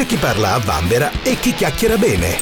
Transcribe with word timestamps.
C'è 0.00 0.06
chi 0.06 0.16
parla 0.16 0.54
a 0.54 0.58
vanvera 0.58 1.10
e 1.22 1.38
chi 1.38 1.52
chiacchiera 1.52 1.98
bene. 1.98 2.38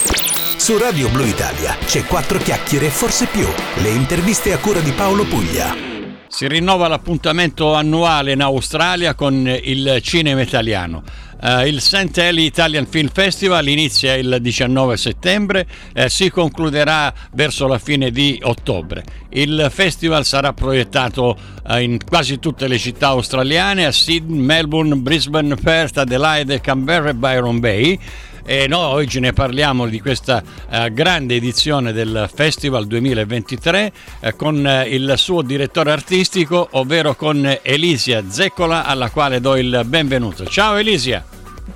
Su 0.57 0.79
Radio 0.79 1.08
Blue 1.08 1.26
Italia 1.26 1.77
c'è 1.87 2.04
quattro 2.04 2.38
chiacchiere, 2.38 2.88
forse 2.88 3.27
più. 3.27 3.49
Le 3.79 3.88
interviste 3.88 4.53
a 4.53 4.58
cura 4.58 4.79
di 4.79 4.92
Paolo 4.92 5.25
Puglia. 5.25 5.88
Si 6.28 6.46
rinnova 6.46 6.88
l'appuntamento 6.88 7.72
annuale 7.72 8.32
in 8.32 8.43
Australia 8.43 9.14
con 9.14 9.48
il 9.62 9.98
cinema 10.02 10.43
italiano. 10.43 11.02
Uh, 11.40 11.64
il 11.66 11.80
St. 11.80 12.18
Eli 12.18 12.45
Italian 12.45 12.86
Film 12.86 13.08
Festival 13.08 13.66
inizia 13.68 14.14
il 14.14 14.38
19 14.40 14.96
settembre 14.96 15.66
e 15.94 16.04
uh, 16.04 16.08
si 16.08 16.30
concluderà 16.30 17.14
verso 17.32 17.66
la 17.66 17.79
fine 17.79 18.11
di 18.11 18.38
ottobre. 18.43 19.04
Il 19.30 19.68
festival 19.72 20.25
sarà 20.25 20.52
proiettato 20.52 21.36
uh, 21.66 21.76
in 21.76 21.98
quasi 22.04 22.38
tutte 22.38 22.68
le 22.68 22.76
città 22.76 23.08
australiane, 23.08 23.86
a 23.86 23.92
Sydney, 23.92 24.40
Melbourne, 24.40 24.96
Brisbane, 24.96 25.54
Perth, 25.54 25.98
Adelaide, 25.98 26.60
Canberra 26.60 27.10
e 27.10 27.14
Byron 27.14 27.60
Bay 27.60 27.98
e 28.48 28.66
noi 28.66 29.02
oggi 29.02 29.20
ne 29.20 29.34
parliamo 29.34 29.86
di 29.86 30.00
questa 30.00 30.43
uh, 30.43 30.90
grande 30.90 31.34
edizione 31.34 31.93
del 31.93 32.30
Festival 32.34 32.87
2023 32.87 33.93
uh, 34.20 34.37
con 34.37 34.65
uh, 34.65 34.89
il 34.89 35.12
suo 35.19 35.43
direttore 35.43 35.91
artistico, 35.91 36.66
ovvero 36.70 37.15
con 37.15 37.59
Elisia 37.61 38.25
Zeccola, 38.27 38.87
alla 38.87 39.11
quale 39.11 39.42
do 39.42 39.55
il 39.55 39.83
benvenuto. 39.84 40.47
Ciao 40.47 40.77
Elisia! 40.77 41.23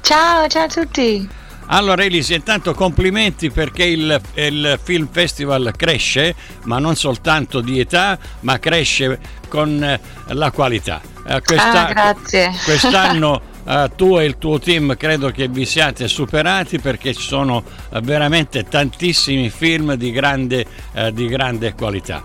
Ciao, 0.00 0.48
ciao 0.48 0.64
a 0.64 0.68
tutti! 0.68 1.28
Allora 1.66 2.04
Elisia, 2.04 2.36
intanto 2.36 2.72
complimenti 2.72 3.50
perché 3.50 3.84
il, 3.84 4.18
il, 4.32 4.80
Film 4.82 5.08
Festival 5.12 5.74
cresce, 5.77 6.34
ma 6.62 6.78
non 6.78 6.96
soltanto 6.96 7.60
di 7.60 7.80
età, 7.80 8.18
ma 8.41 8.58
cresce 8.58 9.18
con 9.46 10.00
la 10.27 10.50
qualità. 10.50 11.02
Questa, 11.44 11.86
ah, 11.86 11.92
grazie. 11.92 12.50
Quest'anno 12.64 13.42
uh, 13.64 13.90
tu 13.94 14.18
e 14.18 14.24
il 14.24 14.38
tuo 14.38 14.58
team 14.58 14.96
credo 14.96 15.30
che 15.30 15.48
vi 15.48 15.64
siate 15.64 16.08
superati 16.08 16.78
perché 16.78 17.14
ci 17.14 17.26
sono 17.26 17.62
uh, 17.90 18.00
veramente 18.00 18.64
tantissimi 18.64 19.50
film 19.50 19.94
di 19.94 20.10
grande, 20.10 20.64
uh, 20.94 21.10
di 21.10 21.27
grande 21.27 21.74
qualità. 21.74 22.24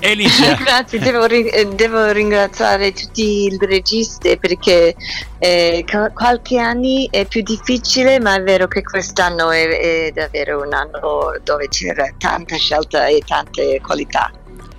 Elisa. 0.00 0.54
Grazie, 0.60 0.98
devo, 0.98 1.26
devo, 1.26 2.10
ringraziare 2.12 2.92
tutti 2.92 3.44
i 3.44 3.58
registi 3.58 4.36
perché 4.38 4.94
eh, 5.38 5.84
qualche 6.12 6.58
anno 6.58 7.08
è 7.10 7.24
più 7.24 7.42
difficile, 7.42 8.20
ma 8.20 8.34
è 8.34 8.42
vero 8.42 8.68
che 8.68 8.82
quest'anno 8.82 9.50
è, 9.50 9.66
è 9.66 10.12
davvero 10.12 10.62
un 10.62 10.74
anno 10.74 11.38
dove 11.42 11.68
c'era 11.68 12.06
tanta 12.18 12.56
scelta 12.56 13.06
e 13.06 13.22
tante 13.26 13.80
qualità 13.80 14.30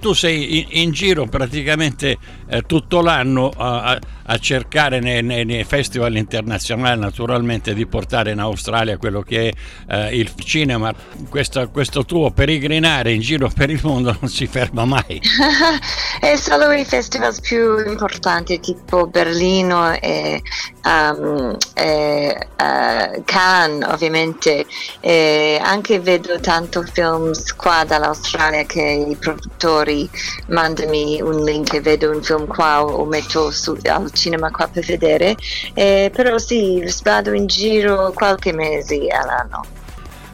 tu 0.05 0.13
sei 0.13 0.59
in, 0.59 0.67
in 0.83 0.91
giro 0.91 1.25
praticamente 1.25 2.19
eh, 2.47 2.61
tutto 2.63 3.01
l'anno 3.01 3.51
a, 3.55 3.99
a 4.27 4.37
cercare 4.37 4.99
nei, 4.99 5.23
nei, 5.23 5.45
nei, 5.45 5.63
festival 5.63 6.15
internazionali 6.15 6.99
naturalmente 6.99 7.73
di 7.73 7.85
portare 7.85 8.31
in 8.31 8.39
Australia 8.39 8.97
quello 8.97 9.21
che 9.21 9.49
è 9.49 9.53
eh, 9.93 10.17
il 10.17 10.31
cinema. 10.43 10.93
Questo, 11.29 11.69
questo, 11.69 12.05
tuo 12.05 12.31
peregrinare 12.31 13.11
in 13.11 13.21
giro 13.21 13.49
per 13.53 13.69
il 13.69 13.79
mondo 13.83 14.15
non 14.19 14.29
si 14.29 14.47
ferma 14.47 14.85
mai. 14.85 15.21
è 16.19 16.35
solo 16.35 16.71
i 16.71 16.85
festival 16.85 17.35
più 17.41 17.77
importanti 17.87 18.59
tipo 18.59 19.07
Berlino 19.07 19.91
e, 19.93 20.41
um, 20.83 21.55
e 21.73 22.47
uh, 22.57 23.23
Cannes 23.23 23.87
ovviamente. 23.89 24.65
E 24.99 25.59
anche 25.61 25.99
vedo 25.99 26.39
tanto 26.39 26.83
film 26.83 27.31
qua 27.55 27.83
dall'Australia 27.85 28.63
che 28.65 28.81
i 28.81 29.15
produttori 29.15 30.09
mandami 30.47 31.21
un 31.21 31.43
link 31.43 31.73
e 31.73 31.81
vedo 31.81 32.11
un 32.11 32.21
film 32.21 32.34
qua 32.47 32.83
o 32.83 33.05
metto 33.05 33.51
su, 33.51 33.77
al 33.83 34.11
cinema 34.11 34.51
qua 34.51 34.67
per 34.67 34.85
vedere. 34.85 35.35
Eh, 35.73 36.11
però 36.13 36.37
sì, 36.37 36.83
vado 37.03 37.33
in 37.33 37.47
giro 37.47 38.11
qualche 38.13 38.53
mese 38.53 39.07
all'anno. 39.07 39.63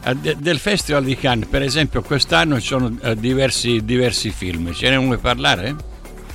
Eh, 0.04 0.36
del 0.36 0.58
Festival 0.58 1.04
di 1.04 1.16
Cannes, 1.16 1.48
per 1.48 1.62
esempio, 1.62 2.02
quest'anno 2.02 2.60
ci 2.60 2.66
sono 2.66 2.86
uh, 3.00 3.14
diversi, 3.14 3.84
diversi 3.84 4.30
film. 4.30 4.72
Ce 4.72 4.90
ne 4.90 4.96
vuoi 4.96 5.18
parlare? 5.18 5.90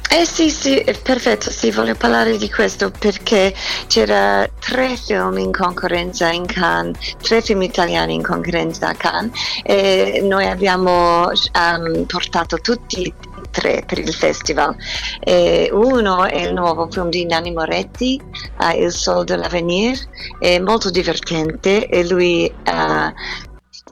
Eh 0.09 0.25
sì, 0.25 0.49
sì, 0.49 0.81
perfetto, 1.03 1.51
sì, 1.51 1.69
voglio 1.69 1.93
parlare 1.93 2.37
di 2.37 2.49
questo 2.49 2.91
perché 2.97 3.53
c'era 3.87 4.49
tre 4.57 4.95
film 4.95 5.37
in 5.37 5.51
concorrenza 5.51 6.31
in 6.31 6.45
Cannes, 6.45 7.15
tre 7.21 7.41
film 7.41 7.61
italiani 7.61 8.13
in 8.13 8.23
concorrenza 8.23 8.87
a 8.87 8.93
Cannes 8.93 9.37
e 9.63 10.21
noi 10.23 10.47
abbiamo 10.47 11.27
um, 11.27 12.05
portato 12.05 12.57
tutti 12.59 13.13
tre 13.57 13.83
per 13.85 13.97
il 13.97 14.13
festival. 14.13 14.75
E 15.19 15.69
uno 15.71 16.25
è 16.25 16.41
il 16.41 16.53
nuovo 16.53 16.87
film 16.91 17.09
di 17.09 17.25
Nanni 17.25 17.51
Moretti, 17.51 18.21
uh, 18.59 18.79
Il 18.79 18.91
Sol 18.91 19.25
dell'Avenir, 19.25 19.97
è 20.39 20.59
molto 20.59 20.91
divertente 20.91 21.87
e 21.87 22.07
lui 22.07 22.51
uh, 22.53 23.11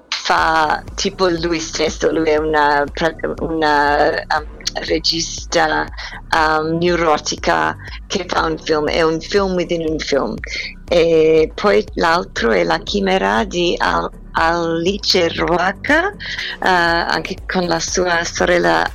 fa 0.10 0.84
tipo 0.94 1.28
lui 1.28 1.60
stesso, 1.60 2.12
lui 2.12 2.30
è 2.30 2.38
una, 2.38 2.84
una 3.40 4.10
um, 4.38 4.46
regista 4.86 5.88
um, 6.36 6.78
neurotica 6.78 7.76
che 8.06 8.26
fa 8.28 8.46
un 8.46 8.58
film, 8.60 8.88
è 8.88 9.02
un 9.02 9.20
film 9.20 9.54
within 9.54 9.88
un 9.90 9.98
film. 9.98 10.36
E 10.88 11.52
poi 11.56 11.84
l'altro 11.96 12.52
è 12.52 12.64
La 12.64 12.80
chimera 12.80 13.44
di 13.46 13.76
Al- 13.80 14.12
Alice 14.34 15.30
Roaca, 15.30 16.10
uh, 16.10 16.16
anche 16.60 17.38
con 17.48 17.66
la 17.66 17.80
sua 17.80 18.24
sorella 18.24 18.86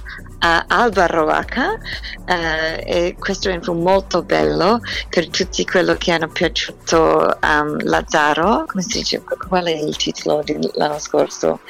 uh, 0.41 0.65
Alba 0.67 1.06
Roaca 1.06 1.73
uh, 1.73 2.81
e 2.84 3.17
questo 3.19 3.49
è 3.49 3.55
un 3.55 3.62
film 3.62 3.83
molto 3.83 4.23
bello 4.23 4.81
per 5.09 5.28
tutti 5.28 5.65
quelli 5.65 5.97
che 5.97 6.12
hanno 6.12 6.28
piaciuto 6.28 7.39
um, 7.43 7.77
Lazzaro, 7.84 8.65
come 8.67 8.83
si 8.83 8.99
dice, 8.99 9.23
qual 9.49 9.65
è 9.65 9.73
il 9.73 9.97
titolo 9.97 10.43
dell'anno 10.45 10.99
scorso? 10.99 11.61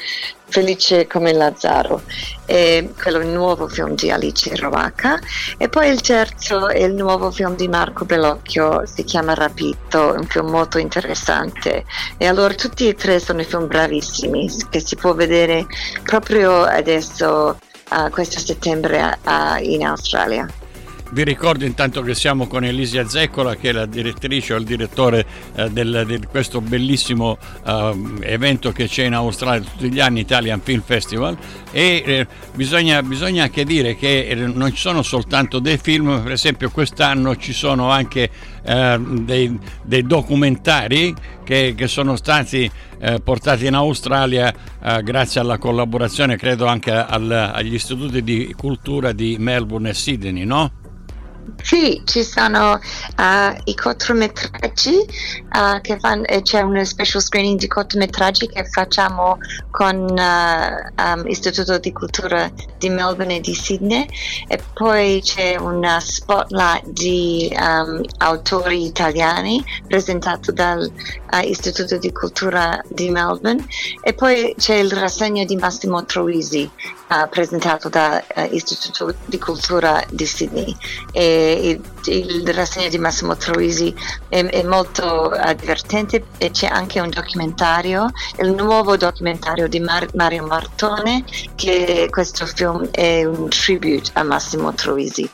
Felice 0.50 1.06
come 1.06 1.32
Lazzaro, 1.32 2.02
è 2.44 2.84
quello 3.00 3.22
nuovo 3.22 3.68
film 3.68 3.94
di 3.94 4.10
Alice 4.10 4.54
Rovaca. 4.56 5.16
E 5.56 5.68
poi 5.68 5.88
il 5.90 6.00
terzo 6.00 6.68
è 6.68 6.82
il 6.82 6.94
nuovo 6.94 7.30
film 7.30 7.54
di 7.54 7.68
Marco 7.68 8.04
Bellocchio, 8.04 8.84
si 8.84 9.04
chiama 9.04 9.34
Rapito, 9.34 10.14
un 10.16 10.26
film 10.26 10.48
molto 10.48 10.78
interessante. 10.78 11.84
E 12.16 12.26
allora 12.26 12.52
tutti 12.54 12.88
e 12.88 12.94
tre 12.94 13.20
sono 13.20 13.44
film 13.44 13.68
bravissimi 13.68 14.50
che 14.70 14.80
si 14.80 14.96
può 14.96 15.14
vedere 15.14 15.66
proprio 16.02 16.62
adesso 16.62 17.56
uh, 17.90 18.10
questo 18.10 18.38
settembre 18.38 19.18
uh, 19.24 19.62
in 19.62 19.84
Australia. 19.84 20.59
Vi 21.12 21.24
ricordo 21.24 21.64
intanto 21.64 22.02
che 22.02 22.14
siamo 22.14 22.46
con 22.46 22.62
Elisia 22.62 23.08
Zeccola, 23.08 23.56
che 23.56 23.70
è 23.70 23.72
la 23.72 23.86
direttrice 23.86 24.54
o 24.54 24.58
il 24.58 24.64
direttore 24.64 25.26
eh, 25.56 25.68
del, 25.68 26.04
di 26.06 26.24
questo 26.30 26.60
bellissimo 26.60 27.36
eh, 27.66 27.94
evento 28.20 28.70
che 28.70 28.86
c'è 28.86 29.06
in 29.06 29.14
Australia 29.14 29.68
tutti 29.68 29.90
gli 29.90 29.98
anni, 29.98 30.20
Italian 30.20 30.60
Film 30.60 30.82
Festival. 30.82 31.36
E 31.72 32.02
eh, 32.06 32.26
bisogna, 32.54 33.02
bisogna, 33.02 33.42
anche 33.42 33.64
dire 33.64 33.96
che 33.96 34.28
eh, 34.28 34.36
non 34.36 34.70
ci 34.70 34.76
sono 34.76 35.02
soltanto 35.02 35.58
dei 35.58 35.78
film, 35.78 36.22
per 36.22 36.30
esempio 36.30 36.70
quest'anno 36.70 37.34
ci 37.34 37.52
sono 37.52 37.90
anche 37.90 38.30
eh, 38.62 39.00
dei, 39.00 39.58
dei, 39.82 40.04
documentari 40.04 41.12
che, 41.42 41.74
che 41.76 41.88
sono 41.88 42.14
stati 42.14 42.70
eh, 43.00 43.18
portati 43.20 43.66
in 43.66 43.74
Australia 43.74 44.54
grazie 45.02 45.40
alla 45.40 45.58
collaborazione, 45.58 46.36
credo 46.36 46.66
anche 46.66 46.92
al, 46.92 47.30
agli 47.30 47.74
istituti 47.74 48.22
di 48.22 48.54
cultura 48.56 49.12
di 49.12 49.36
Melbourne 49.38 49.90
e 49.90 49.94
Sydney, 49.94 50.44
no? 50.44 50.79
Sì, 51.62 52.02
ci 52.04 52.24
sono 52.24 52.72
uh, 52.72 53.60
i 53.64 53.74
cortometraggi, 53.74 54.96
uh, 54.96 55.80
che 55.80 55.98
fan, 55.98 56.24
eh, 56.26 56.42
c'è 56.42 56.62
un 56.62 56.84
special 56.84 57.22
screening 57.22 57.58
di 57.58 57.68
cortometraggi 57.68 58.48
che 58.48 58.64
facciamo 58.64 59.38
con 59.70 59.96
uh, 59.96 61.02
um, 61.02 61.26
Istituto 61.26 61.78
di 61.78 61.92
Cultura 61.92 62.50
di 62.78 62.88
Melbourne 62.88 63.36
e 63.36 63.40
di 63.40 63.54
Sydney 63.54 64.06
e 64.48 64.60
poi 64.72 65.20
c'è 65.22 65.56
un 65.56 65.86
spotlight 66.00 66.86
di 66.88 67.54
um, 67.54 68.02
autori 68.18 68.84
italiani 68.86 69.62
presentato 69.86 70.52
dall'Istituto 70.52 71.98
di 71.98 72.10
Cultura 72.10 72.80
di 72.88 73.10
Melbourne 73.10 73.64
e 74.02 74.14
poi 74.14 74.54
c'è 74.56 74.76
il 74.76 74.92
rassegno 74.92 75.44
di 75.44 75.56
Massimo 75.56 76.04
Troisi 76.04 76.68
presentato 77.28 77.88
dall'Istituto 77.88 79.12
di 79.26 79.38
Cultura 79.38 80.02
di 80.10 80.24
Sydney. 80.26 80.76
E 81.10 81.29
il, 81.30 81.80
il 82.06 82.54
rassegna 82.54 82.88
di 82.88 82.98
Massimo 82.98 83.36
Troisi 83.36 83.94
è, 84.28 84.44
è 84.44 84.62
molto 84.62 85.30
uh, 85.32 85.54
divertente 85.54 86.24
e 86.38 86.50
c'è 86.50 86.66
anche 86.66 87.00
un 87.00 87.10
documentario, 87.10 88.10
il 88.40 88.52
nuovo 88.52 88.96
documentario 88.96 89.68
di 89.68 89.80
Mar- 89.80 90.14
Mario 90.14 90.46
Martone, 90.46 91.24
che 91.54 92.08
questo 92.10 92.46
film 92.46 92.88
è 92.90 93.24
un 93.24 93.48
tribute 93.48 94.10
a 94.14 94.22
Massimo 94.22 94.72
Troisi. 94.74 95.28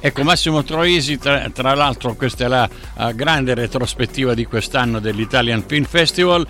Ecco, 0.00 0.22
Massimo 0.22 0.62
Troisi, 0.62 1.18
tra, 1.18 1.50
tra 1.52 1.74
l'altro 1.74 2.14
questa 2.14 2.44
è 2.44 2.48
la 2.48 2.68
uh, 2.94 3.12
grande 3.14 3.54
retrospettiva 3.54 4.32
di 4.32 4.44
quest'anno 4.44 5.00
dell'Italian 5.00 5.64
Film 5.66 5.84
Festival, 5.84 6.46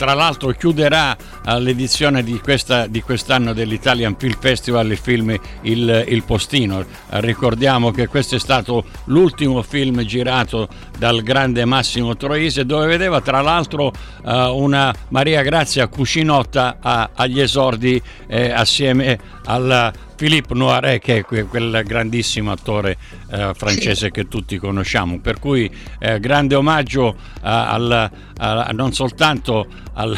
tra 0.00 0.14
l'altro 0.14 0.48
chiuderà 0.52 1.14
uh, 1.14 1.58
l'edizione 1.58 2.22
di, 2.22 2.40
questa, 2.40 2.86
di, 2.86 3.02
quest'anno 3.02 3.52
dell'Italian 3.52 4.16
Film 4.16 4.34
Festival 4.40 4.90
il 4.90 4.96
film 4.96 5.38
Il, 5.60 6.06
il 6.08 6.22
Postino. 6.22 6.78
Uh, 6.78 6.84
ricordiamo 7.18 7.90
che 7.90 8.06
questo 8.06 8.36
è 8.36 8.38
stato 8.38 8.86
l'ultimo 9.04 9.60
film 9.60 10.00
girato 10.04 10.68
dal 10.96 11.20
grande 11.22 11.66
Massimo 11.66 12.16
Troisi 12.16 12.64
dove 12.64 12.86
vedeva 12.86 13.20
tra 13.20 13.42
l'altro 13.42 13.92
uh, 14.22 14.30
una 14.56 14.90
Maria 15.08 15.42
Grazia 15.42 15.86
Cuscinotta 15.88 16.78
agli 16.80 17.40
esordi 17.40 18.00
eh, 18.26 18.50
assieme 18.50 19.18
alla 19.44 19.92
Philippe 20.20 20.52
Noiret 20.52 21.00
che 21.02 21.24
è 21.24 21.46
quel 21.46 21.82
grandissimo 21.86 22.52
attore 22.52 22.98
eh, 23.30 23.52
francese 23.54 24.10
che 24.10 24.28
tutti 24.28 24.58
conosciamo 24.58 25.18
per 25.18 25.38
cui 25.38 25.70
eh, 25.98 26.20
grande 26.20 26.54
omaggio 26.56 27.14
eh, 27.16 27.38
al, 27.42 28.10
a, 28.36 28.70
non 28.72 28.92
soltanto 28.92 29.66
al, 29.94 30.16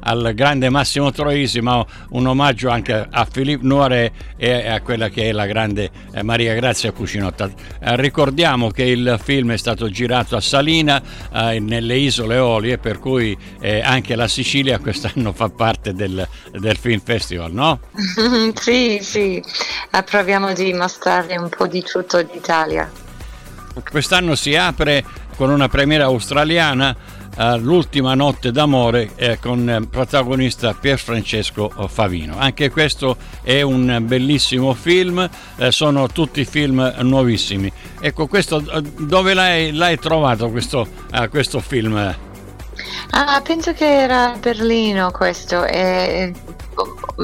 al, 0.00 0.32
grande 0.34 0.68
Massimo 0.70 1.10
Troisi 1.10 1.60
ma 1.60 1.84
un 2.10 2.26
omaggio 2.26 2.68
anche 2.68 3.06
a 3.10 3.26
Philippe 3.30 3.64
Noiret 3.66 4.12
e 4.36 4.68
a 4.68 4.80
quella 4.80 5.08
che 5.08 5.28
è 5.28 5.32
la 5.32 5.46
grande 5.46 5.90
eh, 6.12 6.22
Maria 6.22 6.54
Grazia 6.54 6.92
Cucinotta 6.92 7.50
eh, 7.80 7.96
ricordiamo 7.96 8.70
che 8.70 8.84
il 8.84 9.18
film 9.22 9.52
è 9.52 9.56
stato 9.56 9.88
girato 9.88 10.36
a 10.36 10.40
Salina 10.40 11.02
eh, 11.32 11.58
nelle 11.60 11.96
isole 11.96 12.38
Olie 12.38 12.78
per 12.78 12.98
cui 12.98 13.36
anche 13.82 14.14
la 14.14 14.28
Sicilia 14.28 14.78
quest'anno 14.78 15.32
fa 15.32 15.48
parte 15.48 15.94
del, 15.94 16.26
del 16.52 16.76
film 16.76 17.00
festival 17.00 17.52
no? 17.52 17.80
sì 18.54 18.98
sì 19.00 19.42
proviamo 20.04 20.52
di 20.52 20.72
mostrare 20.72 21.36
un 21.36 21.48
po' 21.48 21.66
di 21.66 21.82
tutto 21.82 22.22
d'Italia. 22.22 22.90
Quest'anno 23.90 24.34
si 24.34 24.54
apre 24.54 25.04
con 25.36 25.50
una 25.50 25.68
premiera 25.68 26.04
australiana 26.04 26.94
L'ultima 27.58 28.14
notte 28.14 28.52
d'amore 28.52 29.10
eh, 29.16 29.38
con 29.40 29.68
eh, 29.68 29.86
protagonista 29.86 30.72
Pier 30.72 30.98
Francesco 30.98 31.68
Favino. 31.88 32.36
Anche 32.38 32.70
questo 32.70 33.16
è 33.42 33.60
un 33.62 34.02
bellissimo 34.02 34.72
film, 34.74 35.28
eh, 35.56 35.72
sono 35.72 36.06
tutti 36.08 36.44
film 36.44 36.94
nuovissimi. 37.00 37.70
Ecco, 38.00 38.26
questo, 38.26 38.62
dove 38.98 39.34
l'hai, 39.34 39.72
l'hai 39.72 39.98
trovato 39.98 40.48
questo, 40.50 40.86
questo 41.30 41.60
film? 41.60 42.14
Ah, 43.10 43.40
penso 43.42 43.72
che 43.72 44.02
era 44.02 44.32
a 44.32 44.36
Berlino 44.36 45.10
questo. 45.10 45.64
E 45.64 46.32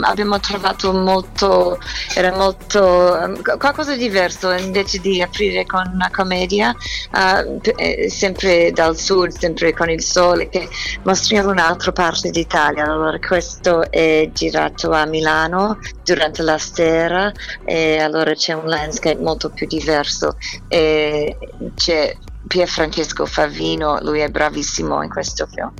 abbiamo 0.02 0.38
trovato 0.40 0.92
molto, 0.92 1.78
era 2.14 2.34
molto 2.34 3.18
um, 3.20 3.42
qualcosa 3.58 3.94
di 3.94 4.08
diverso 4.10 4.50
invece 4.50 4.98
di 4.98 5.22
aprire 5.22 5.66
con 5.66 5.88
una 5.92 6.10
commedia, 6.10 6.74
uh, 7.12 7.60
sempre 8.08 8.72
dal 8.72 8.96
sud, 8.96 9.30
sempre 9.30 9.72
con 9.72 9.88
il 9.88 10.02
sole, 10.02 10.48
che 10.48 10.68
mostriamo 11.02 11.50
un'altra 11.50 11.92
parte 11.92 12.30
d'Italia. 12.30 12.84
Allora, 12.84 13.18
questo 13.18 13.90
è 13.90 14.28
girato 14.32 14.90
a 14.90 15.04
Milano 15.06 15.78
durante 16.04 16.42
la 16.42 16.58
sera 16.58 17.32
e 17.64 17.98
allora 17.98 18.34
c'è 18.34 18.52
un 18.52 18.66
landscape 18.66 19.20
molto 19.20 19.50
più 19.50 19.66
diverso. 19.66 20.36
E 20.68 21.36
c'è 21.74 22.16
Pier 22.46 22.68
Francesco 22.68 23.26
Favino, 23.26 23.98
lui 24.02 24.20
è 24.20 24.28
bravissimo 24.28 25.02
in 25.02 25.10
questo 25.10 25.46
film. 25.46 25.72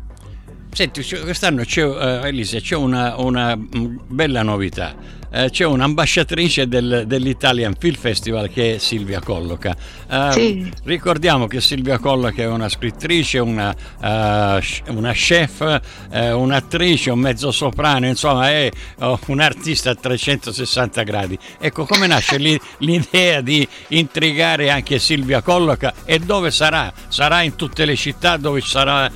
Senti, 0.72 1.02
quest'anno 1.02 1.64
c'è, 1.64 1.84
uh, 1.84 2.24
Elisa, 2.24 2.58
c'è 2.60 2.76
una, 2.76 3.16
una 3.20 3.56
mm, 3.56 3.96
bella 4.06 4.42
novità 4.42 5.19
eh, 5.30 5.50
c'è 5.50 5.64
un'ambasciatrice 5.64 6.66
del, 6.66 7.04
dell'Italian 7.06 7.74
Film 7.78 7.94
Festival 7.94 8.50
che 8.50 8.74
è 8.74 8.78
Silvia 8.78 9.20
Colloca. 9.20 9.76
Eh, 10.08 10.32
sì. 10.32 10.72
Ricordiamo 10.84 11.46
che 11.46 11.60
Silvia 11.60 11.98
Colloca 11.98 12.42
è 12.42 12.46
una 12.46 12.68
scrittrice, 12.68 13.38
una, 13.38 13.70
uh, 13.70 14.94
una 14.94 15.12
chef, 15.12 15.60
uh, 15.60 16.16
un'attrice, 16.36 17.10
un 17.10 17.20
mezzo 17.20 17.52
soprano, 17.52 18.06
insomma 18.06 18.50
è 18.50 18.70
uh, 18.98 19.18
un 19.26 19.40
artista 19.40 19.90
a 19.90 19.94
360 19.94 21.02
gradi. 21.02 21.38
Ecco 21.58 21.84
come 21.86 22.06
nasce 22.06 22.36
l'idea 22.78 23.40
di 23.40 23.66
intrigare 23.88 24.70
anche 24.70 24.98
Silvia 24.98 25.42
Colloca 25.42 25.94
e 26.04 26.18
dove 26.18 26.50
sarà? 26.50 26.92
Sarà 27.08 27.42
in 27.42 27.54
tutte 27.54 27.84
le 27.84 27.96
città 27.96 28.36
dove 28.36 28.60
sarà 28.60 29.10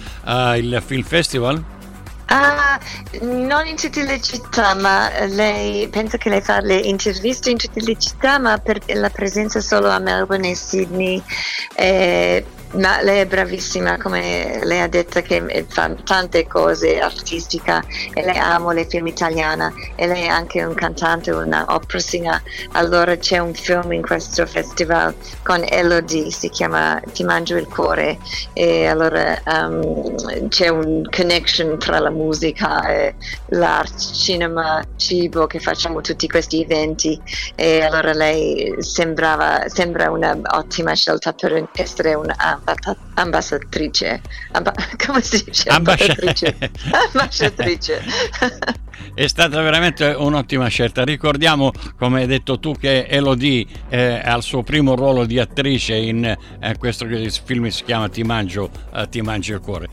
il 0.56 0.82
Film 0.84 1.02
Festival? 1.02 1.73
Ah, 2.26 2.78
non 3.20 3.66
in 3.66 3.76
tutte 3.76 4.02
le 4.02 4.20
città, 4.20 4.74
ma 4.74 5.10
lei 5.26 5.88
penso 5.88 6.16
che 6.16 6.28
lei 6.28 6.40
fa 6.40 6.60
le 6.60 6.76
interviste 6.76 7.50
in 7.50 7.58
tutte 7.58 7.80
le 7.80 7.96
città, 7.98 8.38
ma 8.38 8.58
per 8.58 8.80
la 8.94 9.10
presenza 9.10 9.60
solo 9.60 9.88
a 9.88 9.98
Melbourne 9.98 10.50
e 10.50 10.54
Sydney. 10.54 11.22
Eh, 11.76 12.44
ma 12.74 13.00
lei 13.02 13.20
è 13.20 13.26
bravissima, 13.26 13.98
come 13.98 14.60
lei 14.64 14.80
ha 14.80 14.88
detto 14.88 15.20
che 15.20 15.64
fa 15.68 15.94
tante 16.04 16.46
cose 16.46 16.98
artistiche 17.00 17.82
e 18.12 18.24
lei 18.24 18.36
ama 18.36 18.72
le 18.72 18.86
film 18.86 19.06
italiane 19.06 19.72
e 19.94 20.06
lei 20.06 20.24
è 20.24 20.28
anche 20.28 20.64
un 20.64 20.74
cantante, 20.74 21.30
una 21.30 21.64
opera 21.68 21.98
singer. 21.98 22.42
Allora 22.72 23.16
c'è 23.16 23.38
un 23.38 23.54
film 23.54 23.92
in 23.92 24.02
questo 24.02 24.44
festival 24.46 25.14
con 25.42 25.64
Elodie, 25.68 26.30
si 26.30 26.48
chiama 26.48 27.00
Ti 27.12 27.22
mangio 27.22 27.56
il 27.56 27.68
cuore 27.68 28.18
e 28.52 28.86
allora 28.86 29.40
um, 29.46 30.48
c'è 30.48 30.68
un 30.68 31.02
connection 31.14 31.78
tra 31.78 31.98
la 32.00 32.10
musica 32.14 32.86
e 32.88 33.14
l'arte, 33.48 34.14
cinema, 34.14 34.82
cibo 34.96 35.46
che 35.46 35.60
facciamo 35.60 36.00
tutti 36.00 36.28
questi 36.28 36.62
eventi 36.62 37.20
e 37.54 37.82
allora 37.82 38.12
lei 38.12 38.74
sembrava, 38.78 39.68
sembra 39.68 40.10
un'ottima 40.10 40.94
scelta 40.94 41.32
per 41.32 41.68
essere 41.74 42.14
una 42.14 42.60
ambasciatrice, 43.14 44.20
amba, 44.52 44.72
come 45.04 45.20
si 45.20 45.44
dice? 45.44 45.68
Ambasciatrice. 45.68 46.56
ambasciatrice. 47.12 48.02
È 49.14 49.26
stata 49.26 49.60
veramente 49.60 50.06
un'ottima 50.06 50.68
scelta. 50.68 51.04
Ricordiamo, 51.04 51.70
come 51.96 52.22
hai 52.22 52.26
detto 52.26 52.58
tu, 52.58 52.72
che 52.72 53.06
Elodie 53.06 53.66
eh, 53.88 54.20
ha 54.24 54.36
il 54.36 54.42
suo 54.42 54.62
primo 54.62 54.94
ruolo 54.94 55.24
di 55.24 55.38
attrice 55.38 55.94
in 55.94 56.24
eh, 56.24 56.78
questo 56.78 57.06
film 57.44 57.68
si 57.68 57.84
chiama 57.84 58.08
Ti 58.08 58.22
mangio, 58.22 58.70
eh, 58.92 59.08
ti 59.08 59.20
mangio 59.20 59.54
il 59.54 59.60
cuore. 59.60 59.88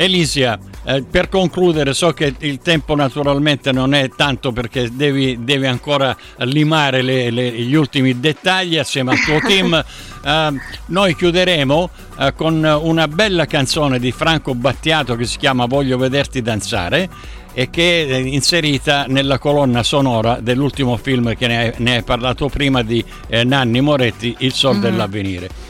Elisia, 0.00 0.56
eh, 0.84 1.02
per 1.02 1.28
concludere, 1.28 1.92
so 1.92 2.12
che 2.12 2.32
il 2.38 2.60
tempo 2.60 2.94
naturalmente 2.94 3.72
non 3.72 3.94
è 3.94 4.08
tanto 4.14 4.52
perché 4.52 4.90
devi, 4.92 5.42
devi 5.42 5.66
ancora 5.66 6.16
limare 6.36 7.02
le, 7.02 7.30
le, 7.30 7.50
gli 7.50 7.74
ultimi 7.74 8.20
dettagli 8.20 8.78
assieme 8.78 9.10
al 9.10 9.18
tuo 9.18 9.40
team. 9.44 9.84
Uh, 10.22 10.56
noi 10.86 11.16
chiuderemo 11.16 11.90
uh, 12.16 12.34
con 12.36 12.62
una 12.62 13.08
bella 13.08 13.46
canzone 13.46 13.98
di 13.98 14.12
Franco 14.12 14.54
Battiato 14.54 15.16
che 15.16 15.24
si 15.24 15.36
chiama 15.36 15.66
Voglio 15.66 15.98
vederti 15.98 16.42
danzare 16.42 17.08
e 17.52 17.68
che 17.68 18.06
è 18.06 18.16
inserita 18.18 19.06
nella 19.08 19.40
colonna 19.40 19.82
sonora 19.82 20.38
dell'ultimo 20.40 20.96
film 20.96 21.34
che 21.34 21.48
ne 21.48 21.58
hai, 21.58 21.72
ne 21.78 21.96
hai 21.96 22.02
parlato 22.04 22.48
prima 22.48 22.82
di 22.82 23.04
eh, 23.26 23.42
Nanni 23.42 23.80
Moretti, 23.80 24.32
Il 24.38 24.52
Sol 24.52 24.74
mm-hmm. 24.74 24.80
dell'Avvenire. 24.80 25.67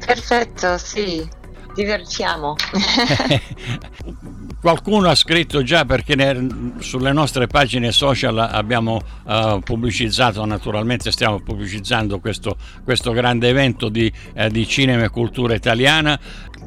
Perfetto, 0.04 0.76
sì, 0.76 1.25
divertiamo. 1.73 2.56
Qualcuno 4.60 5.08
ha 5.08 5.14
scritto 5.14 5.62
già 5.62 5.84
perché 5.84 6.16
ne, 6.16 6.74
sulle 6.80 7.12
nostre 7.12 7.46
pagine 7.46 7.92
social 7.92 8.36
abbiamo 8.38 9.00
uh, 9.22 9.60
pubblicizzato, 9.60 10.44
naturalmente 10.44 11.12
stiamo 11.12 11.38
pubblicizzando 11.40 12.18
questo, 12.18 12.56
questo 12.82 13.12
grande 13.12 13.48
evento 13.48 13.88
di, 13.88 14.12
eh, 14.34 14.50
di, 14.50 14.66
cinema 14.66 15.04
e 15.04 15.10
cultura 15.10 15.54
italiana 15.54 16.18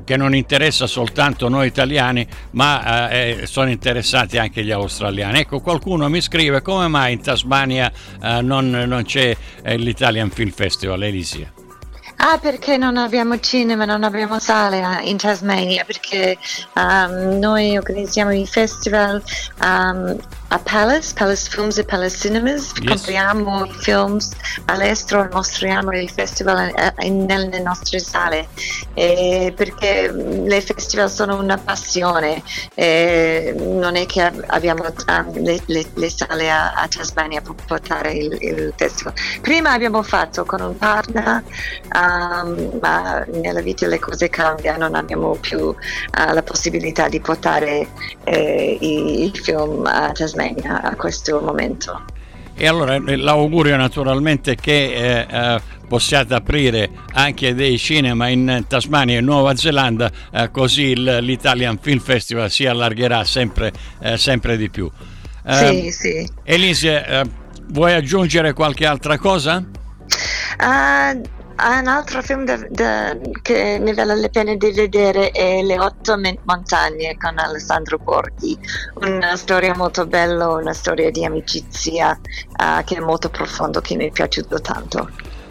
che 0.05 0.15
non 0.15 0.33
interessa 0.33 0.87
soltanto 0.87 1.49
noi 1.49 1.67
italiani 1.67 2.25
ma 2.51 3.09
uh, 3.09 3.45
sono 3.45 3.69
interessati 3.69 4.37
anche 4.37 4.63
gli 4.63 4.71
australiani. 4.71 5.39
Ecco 5.39 5.59
qualcuno 5.59 6.07
mi 6.07 6.21
scrive 6.21 6.61
come 6.61 6.87
mai 6.87 7.11
in 7.11 7.21
Tasmania 7.21 7.91
uh, 8.21 8.39
non, 8.41 8.69
non, 8.69 9.03
c'è 9.03 9.35
l'Italian 9.65 10.29
Film 10.29 10.51
Festival, 10.51 11.03
Elisia? 11.03 11.60
Ah, 12.23 12.37
perché 12.37 12.77
non 12.77 12.97
abbiamo 12.97 13.39
cinema, 13.39 13.83
non 13.83 14.03
abbiamo 14.03 14.37
sale 14.37 15.01
in 15.05 15.17
Tasmania? 15.17 15.83
Perché 15.83 16.37
um, 16.75 17.39
noi 17.39 17.75
organizziamo 17.75 18.31
i 18.31 18.45
festival 18.45 19.23
um, 19.59 20.15
a 20.51 20.59
Palace, 20.59 21.13
Palace 21.13 21.49
Films 21.49 21.77
e 21.77 21.85
Palace 21.85 22.17
Cinemas, 22.17 22.73
yes. 22.81 22.89
compriamo 22.89 23.65
film 23.67 24.19
all'estero, 24.65 25.29
mostriamo 25.31 25.91
il 25.93 26.09
festival 26.09 26.73
eh, 26.75 27.09
nelle 27.09 27.59
nostre 27.61 27.99
sale, 27.99 28.49
eh, 28.93 29.53
perché 29.55 30.11
le 30.11 30.59
festival 30.59 31.09
sono 31.09 31.41
una 31.41 31.57
passione, 31.57 32.43
eh, 32.73 33.55
non 33.57 33.95
è 33.95 34.05
che 34.05 34.29
abbiamo 34.47 34.83
um, 34.83 35.41
le, 35.41 35.61
le, 35.67 35.85
le, 35.93 36.09
sale 36.09 36.51
a, 36.51 36.73
a, 36.73 36.87
Tasmania 36.89 37.39
per 37.39 37.55
portare 37.65 38.11
il, 38.11 38.37
il, 38.41 38.73
festival. 38.75 39.13
Prima 39.39 39.71
abbiamo 39.71 40.03
fatto 40.03 40.43
con 40.43 40.59
un 40.59 40.77
partner, 40.77 41.43
um, 41.95 42.77
ma 42.81 43.23
nella 43.31 43.61
vita 43.61 43.87
le 43.87 43.99
cose 43.99 44.27
cambiano, 44.27 44.79
non 44.79 44.95
abbiamo 44.95 45.31
più 45.35 45.59
uh, 45.59 45.75
la 46.11 46.43
possibilità 46.43 47.07
di 47.07 47.21
portare 47.21 47.87
eh, 48.25 48.77
i, 48.81 49.23
i 49.23 49.31
film 49.33 49.85
a 49.85 50.11
Tasmania 50.11 50.39
a 50.65 50.95
questo 50.95 51.39
momento. 51.39 52.03
E 52.53 52.67
allora 52.67 52.95
eh, 52.95 53.15
l'augurio 53.15 53.75
naturalmente 53.75 54.55
che 54.55 54.93
eh, 54.93 55.27
eh, 55.29 55.61
possiate 55.87 56.33
aprire 56.33 56.89
anche 57.13 57.55
dei 57.55 57.77
cinema 57.77 58.27
in 58.27 58.65
Tasmania 58.67 59.17
e 59.17 59.21
Nuova 59.21 59.55
Zelanda, 59.55 60.11
eh, 60.31 60.51
così 60.51 60.95
l'Italian 60.95 61.79
Film 61.81 61.99
Festival 61.99 62.51
si 62.51 62.65
allargherà 62.65 63.23
sempre, 63.23 63.71
eh, 63.99 64.17
sempre 64.17 64.57
di 64.57 64.69
più. 64.69 64.89
sì, 65.47 65.91
sì. 65.91 66.29
Elise, 66.43 67.25
vuoi 67.69 67.93
aggiungere 67.93 68.53
qualche 68.53 68.85
altra 68.85 69.17
cosa? 69.17 69.65
Uh, 70.59 71.21
un 71.69 71.87
altro 71.87 72.21
film 72.21 72.45
de, 72.45 72.67
de, 72.69 73.19
che 73.41 73.77
mi 73.79 73.93
vale 73.93 74.15
la 74.15 74.29
pena 74.29 74.55
di 74.55 74.71
vedere 74.71 75.31
è 75.31 75.61
Le 75.61 75.79
otto 75.79 76.17
montagne 76.43 77.17
con 77.17 77.37
Alessandro 77.37 77.97
Borghi, 77.97 78.57
una 78.95 79.35
storia 79.35 79.75
molto 79.75 80.05
bella, 80.05 80.47
una 80.49 80.73
storia 80.73 81.11
di 81.11 81.23
amicizia 81.23 82.19
uh, 82.57 82.83
che 82.83 82.95
è 82.95 82.99
molto 82.99 83.29
profonda, 83.29 83.81
che 83.81 83.95
mi 83.95 84.07
è 84.07 84.11
piaciuto 84.11 84.59
tanto. 84.59 85.09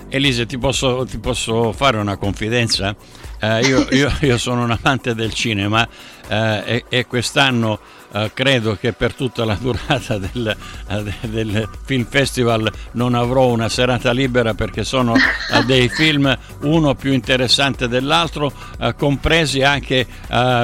Elise, 0.09 0.47
ti 0.47 0.59
posso, 0.59 1.05
ti 1.05 1.19
posso 1.19 1.73
fare 1.73 1.97
una 1.97 2.17
confidenza? 2.17 2.95
Uh, 3.41 3.65
io, 3.65 3.87
io, 3.91 4.13
io, 4.21 4.37
sono 4.39 4.65
un 4.65 4.77
amante 4.79 5.15
del 5.15 5.33
cinema 5.33 5.83
uh, 5.83 6.33
e, 6.33 6.85
e 6.89 7.07
quest'anno 7.07 7.79
eh, 8.13 8.31
credo 8.35 8.77
che 8.77 8.93
per 8.93 9.15
tutta 9.15 9.45
la 9.45 9.55
durata 9.61 10.19
del, 10.19 10.57
eh, 10.89 11.15
del, 11.29 11.69
film 11.85 12.05
festival 12.09 12.71
non 12.93 13.15
avrò 13.15 13.47
una 13.47 13.69
serata 13.69 14.11
libera 14.11 14.55
perché 14.55 14.83
sono 14.83 15.15
eh, 15.15 15.65
dei 15.65 15.89
film 15.89 16.37
uno 16.63 16.95
più 16.95 17.13
interessante 17.13 17.87
dell'altro, 17.89 18.53
compresi 18.97 19.63
anche 19.63 20.07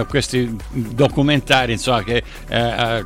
questi 0.09 0.57
documentari 0.73 1.73
insomma, 1.73 2.03
che, 2.03 2.23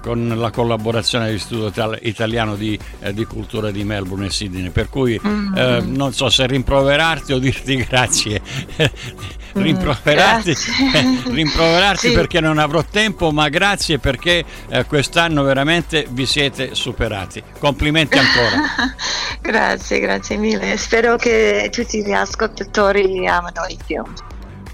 con 0.02 0.34
la 0.36 0.50
collaborazione 0.50 1.26
dell'Istituto 1.26 1.98
Italiano 2.02 2.56
di, 2.56 2.78
di, 3.12 3.24
Cultura 3.24 3.70
di 3.70 3.84
Melbourne 3.84 4.26
e 4.26 4.30
Sydney. 4.30 4.70
Per 4.70 4.88
cui 4.88 5.20
mm-hmm. 5.24 5.94
non 5.94 6.12
so 6.12 6.28
se 6.28 6.46
rimproverarti 6.46 7.32
o 7.32 7.38
dirti 7.38 7.76
grazie. 7.76 8.40
rimproverarti, 9.52 10.54
rimproverarti 11.30 12.08
sì. 12.08 12.14
perché 12.14 12.40
non 12.40 12.58
avrò 12.58 12.84
tempo, 12.88 13.30
ma 13.30 13.48
grazie 13.48 13.98
perché 13.98 14.29
eh, 14.38 14.84
quest'anno 14.86 15.42
veramente 15.42 16.06
vi 16.10 16.26
siete 16.26 16.74
superati. 16.74 17.42
Complimenti 17.58 18.18
ancora. 18.18 18.94
grazie, 19.40 20.00
grazie 20.00 20.36
mille. 20.36 20.76
Spero 20.76 21.16
che 21.16 21.68
tutti 21.70 22.02
gli 22.04 22.12
ascoltatori 22.12 23.26
amano 23.26 23.66
il 23.68 23.78
film. 23.84 24.12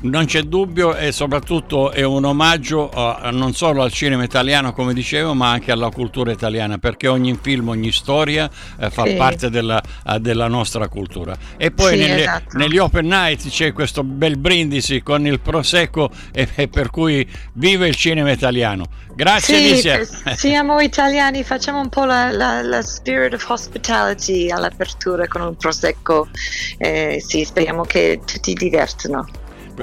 Non 0.08 0.26
c'è 0.26 0.42
dubbio 0.42 0.94
e 0.94 1.10
soprattutto 1.10 1.90
è 1.90 2.02
un 2.02 2.25
omaggio 2.25 2.90
uh, 2.94 3.34
non 3.34 3.54
solo 3.54 3.82
al 3.82 3.92
cinema 3.92 4.22
italiano 4.22 4.72
come 4.72 4.94
dicevo 4.94 5.34
ma 5.34 5.50
anche 5.50 5.72
alla 5.72 5.90
cultura 5.90 6.30
italiana 6.30 6.78
perché 6.78 7.08
ogni 7.08 7.36
film, 7.40 7.68
ogni 7.68 7.90
storia 7.92 8.48
uh, 8.78 8.88
fa 8.88 9.04
sì. 9.04 9.14
parte 9.14 9.50
della, 9.50 9.82
uh, 10.04 10.18
della, 10.18 10.48
nostra 10.48 10.88
cultura. 10.88 11.36
E 11.56 11.70
poi 11.70 11.98
sì, 11.98 12.06
nelle, 12.06 12.20
esatto. 12.20 12.58
negli 12.58 12.78
Open 12.78 13.06
Night 13.06 13.48
c'è 13.48 13.72
questo 13.72 14.04
bel 14.04 14.38
brindisi 14.38 15.02
con 15.02 15.26
il 15.26 15.40
Prosecco 15.40 16.10
e, 16.32 16.48
e 16.54 16.68
per 16.68 16.90
cui 16.90 17.28
vive 17.54 17.88
il 17.88 17.96
cinema 17.96 18.30
italiano. 18.30 18.86
Grazie 19.16 19.56
sì, 19.56 19.88
Alicia. 19.88 20.34
Siamo 20.36 20.78
italiani, 20.80 21.42
facciamo 21.42 21.80
un 21.80 21.88
po' 21.88 22.04
la, 22.04 22.30
la, 22.30 22.60
la, 22.60 22.82
spirit 22.82 23.32
of 23.32 23.48
hospitality 23.48 24.50
all'apertura 24.50 25.26
con 25.26 25.40
un 25.40 25.56
Prosecco. 25.56 26.28
Eh, 26.76 27.22
sì, 27.26 27.42
speriamo 27.44 27.82
che 27.82 28.20
tutti 28.25 28.52
divertano. 28.52 29.26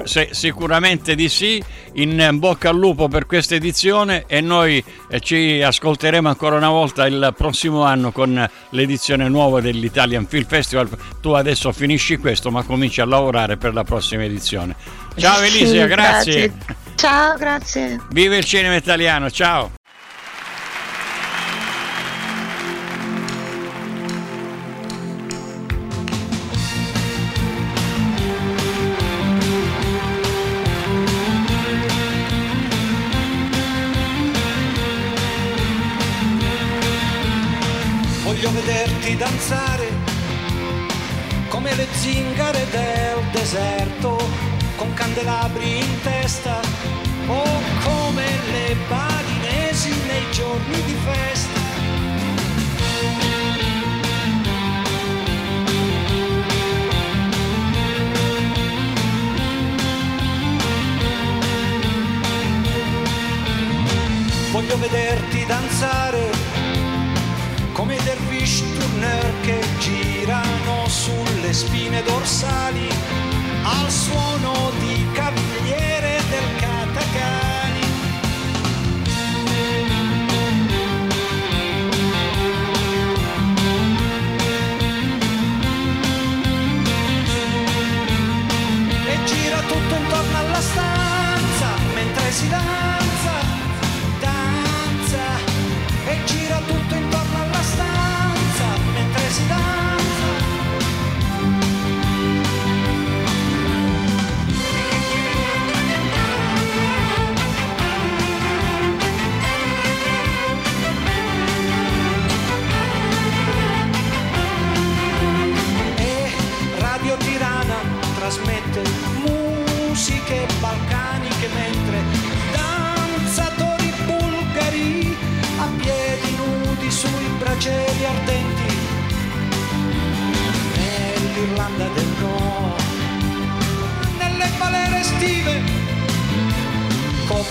Se, 0.04 0.28
sicuramente 0.32 1.14
di 1.14 1.28
sì, 1.28 1.62
in 1.94 2.28
bocca 2.34 2.70
al 2.70 2.76
lupo 2.76 3.08
per 3.08 3.26
questa 3.26 3.54
edizione 3.54 4.24
e 4.26 4.40
noi 4.40 4.82
eh, 5.08 5.20
ci 5.20 5.62
ascolteremo 5.62 6.28
ancora 6.28 6.56
una 6.56 6.70
volta 6.70 7.06
il 7.06 7.32
prossimo 7.36 7.82
anno 7.84 8.10
con 8.12 8.48
l'edizione 8.70 9.28
nuova 9.28 9.60
dell'Italian 9.60 10.26
Film 10.26 10.46
Festival. 10.46 10.88
Tu 11.20 11.30
adesso 11.30 11.72
finisci 11.72 12.16
questo 12.16 12.50
ma 12.50 12.62
cominci 12.62 13.00
a 13.00 13.06
lavorare 13.06 13.56
per 13.56 13.72
la 13.72 13.84
prossima 13.84 14.24
edizione. 14.24 14.74
Ciao 15.16 15.40
Elisia, 15.40 15.82
sì, 15.82 15.88
grazie. 15.88 16.48
grazie. 16.48 16.82
Ciao, 16.96 17.36
grazie. 17.36 18.00
Vive 18.10 18.36
il 18.38 18.44
cinema 18.44 18.74
italiano, 18.76 19.30
ciao. 19.30 19.72
Danzare 39.16 39.88
come 41.48 41.74
le 41.74 41.86
zingare 41.92 42.66
del 42.70 43.30
deserto 43.32 44.18
con 44.76 44.92
candelabri 44.94 45.78
in 45.78 46.00
testa 46.02 46.60
o 47.26 47.42
come 47.84 48.24
le 48.50 48.76
balinesi 48.88 49.33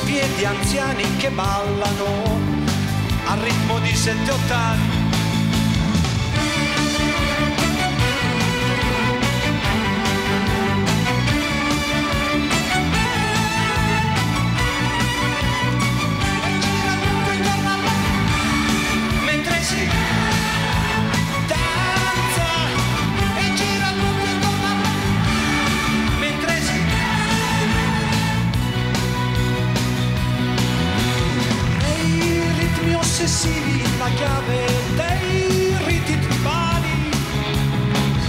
piedi 0.05 0.45
anziani 0.45 1.03
che 1.17 1.29
ballano 1.29 2.39
al 3.25 3.39
ritmo 3.39 3.79
di 3.79 3.95
780 3.95 5.02
la 33.97 34.09
chiave 34.15 34.65
dei 34.95 35.75
riti 35.85 36.17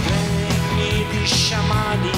regni 0.07 1.05
di 1.09 1.25
sciamani 1.25 2.11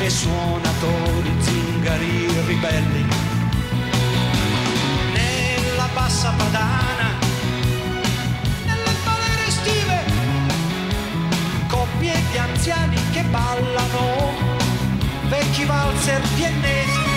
e 0.00 0.10
suonatori 0.10 1.32
zingari 1.38 2.26
ribelli. 2.46 3.06
Nella 5.12 5.88
bassa 5.94 6.32
padana, 6.36 7.18
nelle 8.66 8.94
palere 9.04 9.46
estive, 9.46 10.02
coppie 11.68 12.20
di 12.30 12.38
anziani 12.38 12.96
che 13.12 13.22
ballano, 13.22 14.32
vecchi 15.28 15.64
valzer 15.64 16.20
viennesi. 16.34 17.11